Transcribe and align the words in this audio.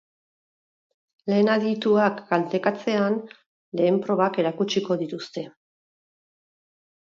Lehen 1.31 1.51
adituak 1.55 2.23
galdekatzean, 2.31 3.19
lehen 3.81 4.01
probak 4.07 4.41
erakutsiko 4.45 5.01
dituzte. 5.05 5.47